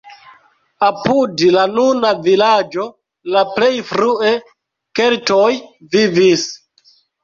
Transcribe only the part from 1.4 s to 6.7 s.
la nuna vilaĝo la plej frue keltoj vivis.